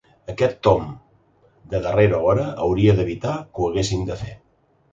[0.33, 0.87] Aquest tomb
[1.75, 4.35] de darrera hora hauria d’evitar que ho haguessin de fer.